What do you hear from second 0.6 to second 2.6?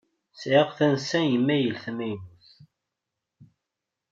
tansa imayl tamaynut.